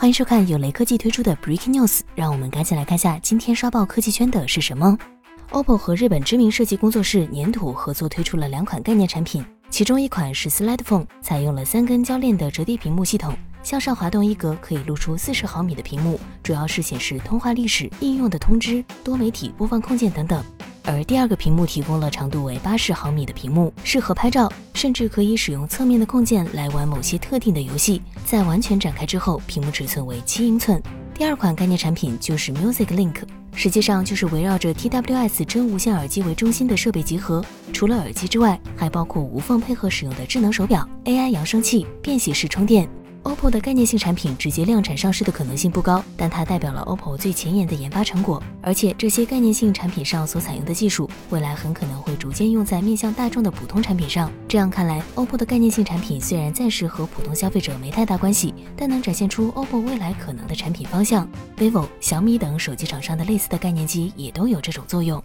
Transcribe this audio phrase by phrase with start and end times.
[0.00, 4.96] 欢迎收看由雷科技推出的 Breaking News，让我们赶紧来看下今天刷爆科技圈的是什么。
[5.50, 20.42] OPPO 和日本知名设计工作室粘土合作推出了两款概念产品，其中一款是 Slide Phone，采用了三根铰链的折叠屏幕系统，向上滑动一格可以露出四十毫米的屏幕，主要是显示通话历史、应用的通知、多媒体播放控件等等。
[20.82, 28.00] 而第二个屏幕提供了长度为八十毫米的屏幕，适合拍照，甚至可以使用侧面的控件来玩某些特定的游戏。
[28.24, 30.82] 在完全展开之后，屏幕尺寸为七英寸。
[31.12, 33.16] 第二款概念产品就是 Music Link，
[33.54, 37.44] 实际上就是围绕着 TWS 真无线耳机为中心的设备集合。
[37.74, 42.88] 除了耳机之外，还包括无缝配合使用的智能手表、AI 扬声器、便携式充电。
[43.22, 48.42] OPPO 的概念性产品直接量产上市的可能性不高，但它代表了 OPPO 最前沿的研发成果。
[48.62, 54.32] 而且这些概念性产品上所采用的技术，未来很可能会逐渐用在面向大众的普通产品上。
[54.48, 61.28] 这样看来，OPPO 的概念性产品虽然暂时和普通消费者没太大关系，但能展现出 OPPO 未来可能的产品方向。
[61.58, 65.22] vivo、小米等手机厂商的类似的概念机也都有这种作用。